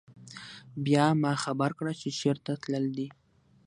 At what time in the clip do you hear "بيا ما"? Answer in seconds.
0.85-1.33